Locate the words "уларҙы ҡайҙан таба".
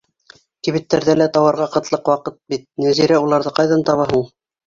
3.27-4.09